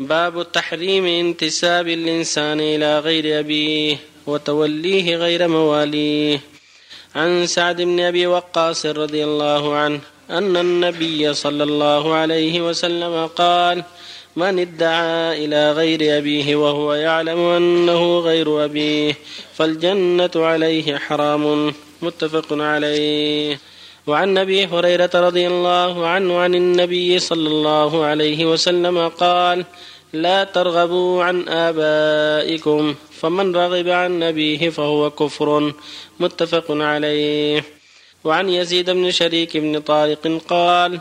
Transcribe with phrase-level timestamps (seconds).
[0.00, 3.96] باب التحريم انتساب الإنسان إلى غير أبيه
[4.26, 6.40] وتوليه غير مواليه.
[7.14, 13.84] عن سعد بن أبي وقاص رضي الله عنه أن النبي صلى الله عليه وسلم قال
[14.36, 19.14] من ادعى إلى غير أبيه وهو يعلم أنه غير أبيه
[19.54, 21.74] فالجنة عليه حرام.
[22.02, 23.58] متفق عليه.
[24.06, 29.64] وعن أبي هريرة رضي الله عنه عن النبي صلى الله عليه وسلم قال
[30.12, 35.72] لا ترغبوا عن آبائكم فمن رغب عن أبيه فهو كفر.
[36.20, 37.64] متفق عليه.
[38.24, 41.00] وعن يزيد بن شريك بن طارق قال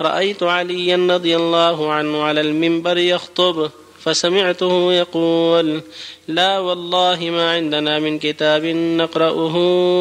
[0.00, 3.70] رأيت عليا رضي الله عنه على المنبر يخطب
[4.04, 5.82] فسمعته يقول
[6.28, 9.56] لا والله ما عندنا من كتاب نقرأه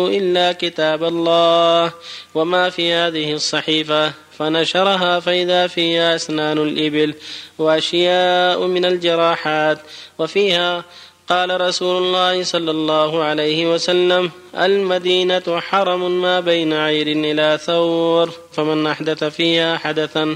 [0.07, 1.94] إلا كتاب الله
[2.35, 7.13] وما في هذه الصحيفة فنشرها فإذا فيها أسنان الإبل
[7.57, 9.80] وأشياء من الجراحات.
[10.20, 10.84] وفيها
[11.29, 18.87] قال رسول الله صلى الله عليه وسلم المدينة حرم ما بين عير إلى ثور فمن
[18.87, 20.35] أحدث فيها حدثا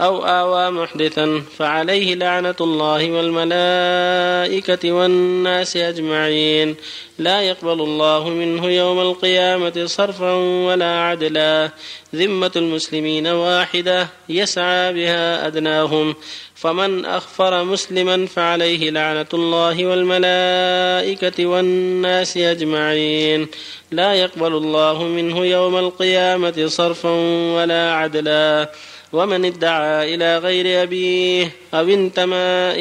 [0.00, 6.76] أو آوى محدثا فعليه لعنة الله والملائكة والناس أجمعين.
[7.18, 10.32] لا يقبل الله منه يوم القيامة صرفا
[10.66, 11.70] ولا عدلا.
[12.14, 16.14] ذمة المسلمين واحدة يسعى بها أدناهم.
[16.54, 23.48] فمن أخفر مسلما فعليه لعنة الله والملائكة والناس أجمعين.
[23.90, 27.10] لا يقبل الله منه يوم القيامة صرفا
[27.56, 28.72] ولا عدلا.
[29.12, 32.36] ومن ادعى إلى غير أبيه أو انتمى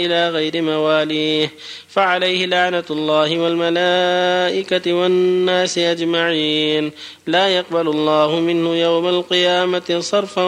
[0.06, 1.52] إلى غير مواليه
[1.90, 6.92] فعليه لعنة الله والملائكة والناس أجمعين.
[7.28, 10.46] لا يقبل الله منه يوم القيامة صرفا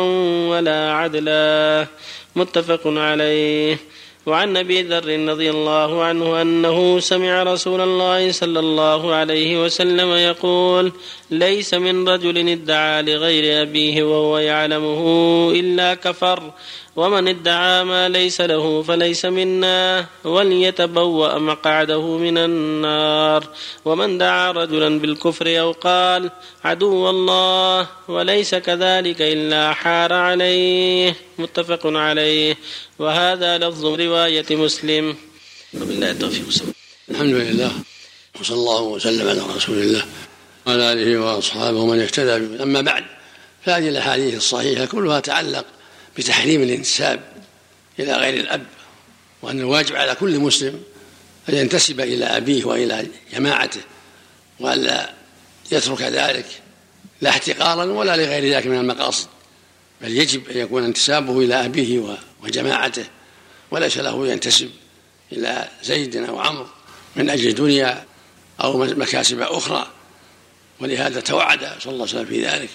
[0.49, 1.87] ولا عدلا.
[2.35, 3.77] متفق عليه.
[4.25, 10.91] وعن أبي ذر رضي الله عنه أنه سمع رسول الله صلى الله عليه وسلم يقول
[11.31, 15.01] ليس من رجل ادعى لغير أبيه وهو يعلمه
[15.55, 16.51] إلا كفر
[16.95, 23.47] ومن ادعى ما ليس له فليس منا وليتبوأ مقعده من النار.
[23.85, 26.31] ومن دعا رجلا بالكفر أو قال
[26.63, 31.15] عدو الله وليس كذلك إلا حار عليه.
[31.37, 32.57] متفق عليه.
[32.99, 35.15] وهذا لفظ رواية مسلم.
[35.73, 36.63] وبالله التوفيق.
[37.09, 37.71] الحمد لله.
[38.39, 40.05] وصلى الله وسلم على رسول الله
[40.65, 43.03] وعلى آله وأصحابه ومن اهتدى أما بعد
[43.65, 45.65] فهذه الأحاديث الصحيحة كلها تعلق
[46.17, 47.23] بتحريم الانتساب
[47.99, 48.65] إلى غير الأب
[49.41, 50.83] وأن الواجب على كل مسلم
[51.49, 53.81] أن ينتسب إلى أبيه وإلى جماعته
[54.59, 55.13] وألا
[55.71, 56.45] يترك ذلك
[57.21, 59.27] لا احتقارا ولا لغير ذلك من المقاصد
[60.01, 63.05] بل يجب أن يكون انتسابه إلى أبيه وجماعته
[63.71, 64.69] وليس له ينتسب
[65.31, 66.67] إلى زيد أو عمرو
[67.15, 68.05] من أجل دنيا
[68.61, 69.87] أو مكاسب أخرى.
[70.79, 72.69] ولهذا توعد صلى الله عليه وسلم في ذلك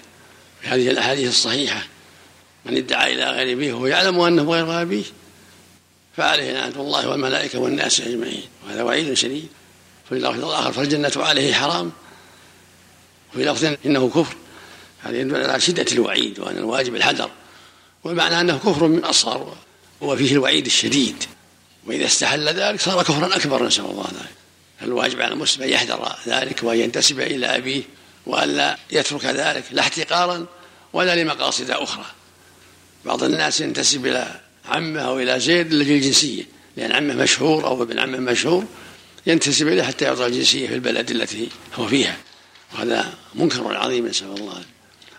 [0.62, 1.86] في هذه الأحاديث الصحيحة
[2.68, 5.04] من ادعى إلى غير أبيه وهو يعلم أنه غير أبيه
[6.16, 8.44] فعليه لعنة الله والملائكة والناس أجمعين.
[8.66, 9.48] وهذا وعيد شديد.
[10.08, 11.92] في اللفظ الآخر فالجنة عليه حرام.
[13.32, 14.36] وفي لفظ إنه كفر.
[15.02, 17.30] هذا يدل على شدة الوعيد وأن الواجب الحذر.
[18.04, 19.56] والمعنى أنه كفر من أصغر
[20.00, 21.24] وفيه الوعيد الشديد.
[21.86, 24.34] وإذا استحل ذلك صار كفرا أكبر نسأل الله ذلك.
[24.82, 27.82] الواجب على المسلم أن يحذر ذلك وأن ينتسب إلى أبيه
[28.26, 30.46] وألا يترك ذلك لا احتقارا
[30.92, 32.04] ولا لمقاصد أخرى.
[33.08, 36.42] بعض الناس ينتسب إلى عمه أو إلى زيد لأجل الجنسية
[36.76, 38.64] لأن عمه مشهور أو ابن عمه مشهور
[39.26, 42.16] ينتسب إليه حتى يعطى الجنسية في البلد التي هو فيها.
[42.74, 44.62] وهذا منكر عظيم نسأل الله.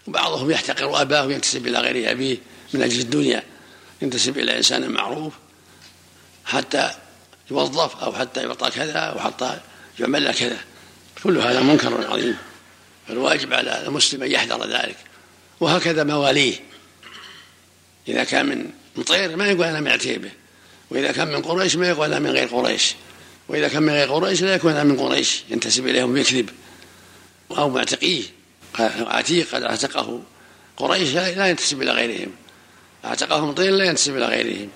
[0.08, 2.38] وبعضهم يحتقر أباه وينتسب إلى غير أبيه
[2.74, 3.44] من أجل الدنيا.
[4.02, 5.34] ينتسب إلى إنسان معروف
[6.46, 6.92] حتى
[7.52, 9.60] يوظف أو حتى يعطى كذا أو حتى
[10.00, 10.58] يعمل له كذا.
[11.24, 12.38] كل هذا منكر عظيم.
[13.08, 14.98] فالواجب على المسلم أن يحذر ذلك.
[15.60, 16.69] وهكذا مواليه.
[18.10, 20.30] إذا كان من مطير ما يقول أنا من عتيبة
[20.90, 22.96] وإذا كان من قريش ما يقول أنا من غير قريش.
[23.48, 25.44] وإذا كان من غير قريش لا يكون أنا من قريش.
[25.50, 26.50] ينتسب إليهم ويكذب.
[27.52, 28.24] أو معتقيه
[29.00, 30.22] عتيق قد اعتقه.
[30.78, 32.32] قريش لا ينتسب إلى غيرهم.
[33.06, 34.70] اعتقه مطير لا ينتسب إلى غيرهم.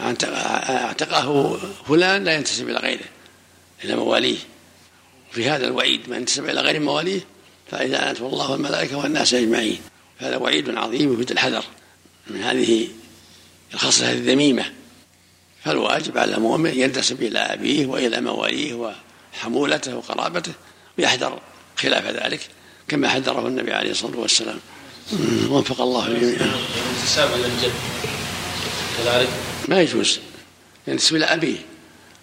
[0.00, 1.58] اعتقه
[1.88, 3.06] فلان لا ينتسب إلى غيره.
[3.84, 4.38] إلى مواليه.
[5.32, 7.20] في هذا الوعيد من انتسب إلى غير مواليه
[7.70, 9.80] فإذا أنت الله والملائكة والناس أجمعين.
[10.18, 11.64] هذا وعيد عظيم يفيد الحذر.
[12.30, 12.88] من هذه
[13.74, 14.64] الخصلة الذميمة.
[15.64, 18.94] فالواجب على المؤمن ينتسب إلى أبيه وإلى مواليه
[19.34, 20.52] وحمولته وقرابته
[20.98, 21.40] ويحذر
[21.76, 22.40] خلاف ذلك
[22.88, 24.58] كما حذره النبي عليه الصلاة والسلام؟
[25.50, 26.36] وفق الله الجميع.
[26.36, 27.72] الانتساب إلى الجد
[28.98, 29.28] كذلك؟
[29.68, 30.20] ما يجوز.
[30.86, 31.58] ينتسب إلى أبيه.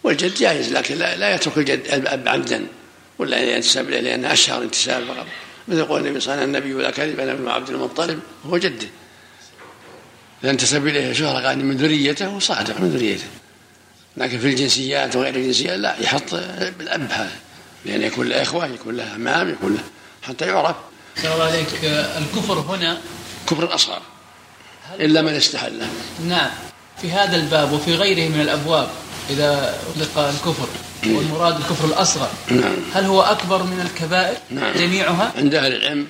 [0.03, 2.67] والجد جائز لكن لا, لا يترك الجد الأب عمدا
[3.19, 5.27] ولا ينتسب إليه لأنه أشهر انتساب فقط.
[5.67, 8.57] مثل يقول النبي صلى الله عليه وسلم النبي ولا كذب أنا ابن عبد المطلب هو
[8.57, 8.87] جده
[10.43, 13.27] إذا انتسب إليه شهرة قال من ذريته وصادق من ذريته.
[14.17, 16.35] لكن في الجنسيات وغير الجنسيات لا يحط
[16.79, 17.35] بالأب هذا.
[17.85, 19.83] لأن يكون له إخوة يكون له أمام يكون له
[20.21, 20.75] حتى يعرف.
[21.23, 21.67] الله عليك.
[22.17, 22.97] الكفر هنا
[23.47, 24.01] كفر أصغر
[24.99, 25.87] إلا من استحله
[26.27, 26.49] نعم.
[27.01, 28.89] في هذا الباب وفي غيره من الأبواب
[29.29, 30.67] إذا أطلق الكفر
[31.05, 32.75] والمراد الكفر الأصغر نعم.
[32.93, 34.73] هل هو أكبر من الكبائر نعم.
[34.73, 36.07] جميعها؟ عند أهل العلم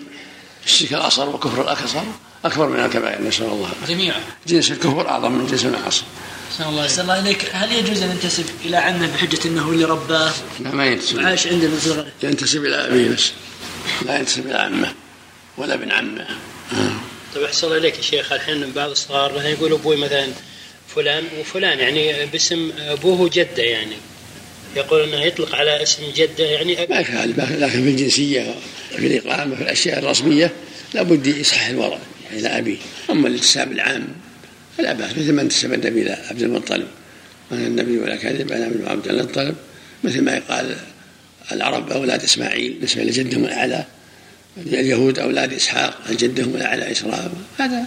[0.65, 2.03] الشرك الأصغر وكفر الأكثر
[2.45, 3.69] أكبر من الكبائر نسأل الله.
[3.87, 4.19] جميعا.
[4.47, 6.03] جنس الكفر أعظم من جنس العصر
[6.51, 6.83] أحسن الله.
[6.83, 7.49] أحسن الله إليك.
[7.51, 11.17] هل يجوز أن ينتسب إلى عمه بحجة أنه اللي رباه لا ما ينتسب.
[11.17, 13.31] وعاش عنده من صغره ينتسب إلى أبيه بس.
[14.05, 14.93] لا ينتسب إلى عمه
[15.57, 16.27] ولا ابن عمه.
[17.35, 18.31] طيب أحسن الله إليك يا شيخ.
[18.31, 20.27] الحين بعض الصغار مثلا يقول أبوي مثلا
[20.95, 23.95] فلان وفلان يعني باسم أبوه وجده يعني.
[24.75, 28.55] يقول إنه يطلق على اسم جدة يعني ما يخالف لكن في الجنسية
[28.89, 30.51] في الإقامة في الأشياء الرسمية
[30.93, 32.77] لابد يصحح الورع يعني إلى أبيه.
[33.09, 34.07] أما الانتساب العام
[34.77, 35.11] فلا بأس.
[35.11, 36.87] مثل ما انتسب النبي إلى عبد المطلب.
[37.51, 39.55] أنا النبي ولا كذب أنا ابن عبد المطلب.
[40.03, 40.75] مثل ما يقال
[41.51, 43.85] العرب أولاد إسماعيل نسبه لجدهم الأعلى.
[44.57, 47.85] اليهود أولاد إسحاق جدهم الأعلى اسراء هذا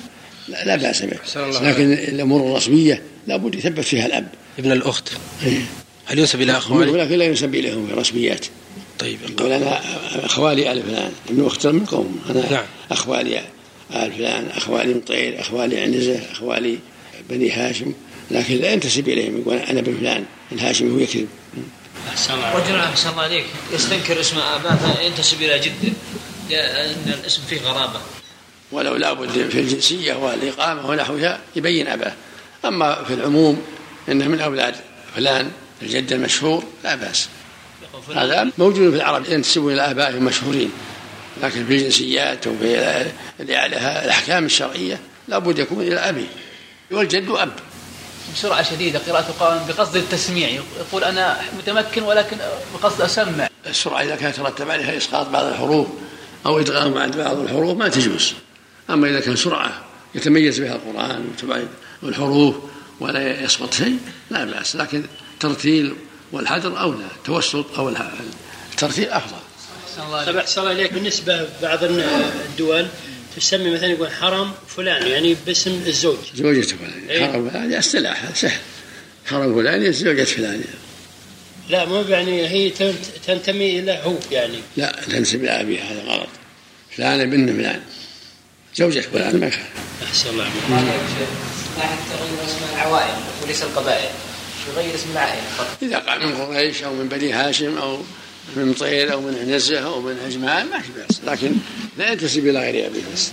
[0.48, 1.18] لا, لا بأس به.
[1.36, 4.28] لكن الأمور الرسمية لابد يثبت فيها الأب.
[4.58, 5.08] ابن الأخت.
[5.46, 5.60] إيه.
[6.06, 8.46] هل ينسب إلى أخوانه؟ ولكن لا ينسب إليهم في الرسميات
[8.98, 9.18] طيب.
[9.30, 9.80] يقول أنا
[10.24, 12.20] أخوالي آل فلان ابن اخت من قوم.
[12.30, 12.64] أنا نعم.
[12.90, 13.38] أخوالي
[13.94, 16.78] آل فلان أخوالي مطير أخوالي عنزة أخوالي
[17.30, 17.92] بني هاشم.
[18.30, 21.28] لكن لا ينتسب إليهم يقول أنا ابن فلان الهاشمي هو يكذب.
[22.54, 23.44] رجل أحسن الله عليك.
[23.74, 25.92] يستنكر اسم أباه فينتسب إلى جده
[26.50, 28.00] لأن الاسم فيه غرابة.
[28.72, 32.12] ولو لابد في الجنسية والإقامة ونحوها يبين آباه.
[32.64, 33.62] أما في العموم
[34.08, 34.74] إنه من أولاد
[35.16, 35.50] فلان
[35.82, 37.28] الجد المشهور لا بأس.
[38.14, 40.70] هذا موجود في العرب ينتسبون إلى ابائهم مشهورين
[41.42, 43.06] لكن في الجنسيات وفي
[43.40, 46.26] الأحكام الشرعية لابد يكون إلى ابيه
[46.90, 47.52] والجد أب.
[48.34, 50.48] بسرعة شديدة قراءة القرآن بقصد التسميع.
[50.48, 52.36] يقول أنا متمكن ولكن
[52.74, 53.48] بقصد أسمع.
[53.66, 55.86] السرعة إذا كان يترتب عليها إسقاط بعض الحروف
[56.46, 58.34] أو إدغام بعد بعض الحروف ما تجوز.
[58.90, 59.84] أما إذا كان سرعة
[60.14, 61.68] يتميز بها القرآن وتبعد
[62.02, 62.54] الحروف
[63.00, 63.98] ولا يسقط شيء
[64.30, 64.76] لا بأس.
[64.76, 65.04] لكن
[65.40, 65.94] ترتيل
[66.32, 68.10] والحذر اولى التوسط أو الح-
[68.72, 69.36] الترتيل أفضل.
[69.88, 70.44] أحسن الله طيب عليك.
[70.48, 72.86] احسن الله اليك بالنسبة بعض الدول
[73.36, 76.16] تسمي مثلا يقول حرم فلان يعني باسم الزوج.
[76.34, 77.08] زوجة فلان.
[77.10, 77.26] إيه.
[77.32, 78.58] حرم فلان اصطلاح هذا سهل.
[79.26, 80.64] حرم فلان زوجة فلان.
[81.70, 82.94] لا مو يعني هي تنت-
[83.26, 84.58] تنتمي إلى هو يعني.
[84.76, 86.28] لا تنسب إلى ابيها هذا غلط.
[86.96, 87.80] فلان بن فلان.
[88.76, 89.66] زوجة فلان ما يخالف
[90.08, 90.86] أحسن الله عليك.
[91.78, 94.10] ناحية تغيير اسم العوائل وليس القبائل.
[94.72, 95.76] يغير اسم العائلة فقط.
[95.82, 97.98] إذا قال من قريش أو من بني هاشم أو
[98.56, 101.20] من طير أو من عنزة أو من عجمان ما في بأس.
[101.26, 101.52] لكن
[101.98, 103.30] لا ينتسب إلى غير أبيه بس